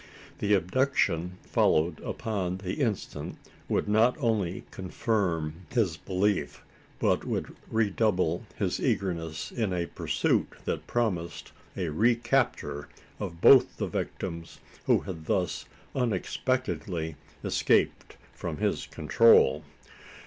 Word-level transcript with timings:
The 0.39 0.55
abduction 0.55 1.37
following 1.43 1.99
upon 2.03 2.57
the 2.57 2.73
instant 2.81 3.37
would 3.69 3.87
not 3.87 4.17
only 4.17 4.63
confirm 4.71 5.67
this 5.69 5.95
belief, 5.95 6.63
but 6.97 7.23
would 7.23 7.55
redouble 7.69 8.43
his 8.55 8.79
eagerness 8.79 9.51
in 9.51 9.71
a 9.71 9.85
pursuit 9.85 10.53
that 10.65 10.87
promised 10.87 11.51
a 11.77 11.89
recapture 11.89 12.89
of 13.19 13.41
both 13.41 13.77
the 13.77 13.85
victims, 13.85 14.59
who 14.85 15.01
had 15.01 15.25
thus 15.27 15.65
unexpectedly 15.93 17.15
escaped 17.43 18.17
from 18.33 18.57
his 18.57 18.87
control. 18.87 19.63